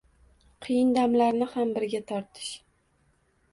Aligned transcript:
qiyin 0.67 0.93
damlarni 0.95 1.49
ham 1.53 1.75
birga 1.77 2.03
totish 2.15 2.51